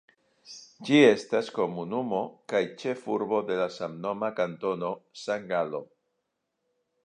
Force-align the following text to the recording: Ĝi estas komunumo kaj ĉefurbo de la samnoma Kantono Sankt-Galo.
Ĝi 0.87 1.01
estas 1.09 1.51
komunumo 1.57 2.23
kaj 2.53 2.63
ĉefurbo 2.85 3.43
de 3.51 3.61
la 3.61 3.69
samnoma 3.77 4.33
Kantono 4.43 4.93
Sankt-Galo. 5.27 5.87